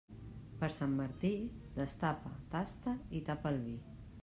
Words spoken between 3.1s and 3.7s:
i tapa el